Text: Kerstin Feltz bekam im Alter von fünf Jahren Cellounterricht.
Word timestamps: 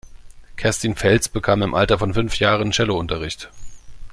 Kerstin 0.55 0.95
Feltz 0.95 1.29
bekam 1.29 1.61
im 1.61 1.75
Alter 1.75 1.99
von 1.99 2.15
fünf 2.15 2.39
Jahren 2.39 2.71
Cellounterricht. 2.71 3.51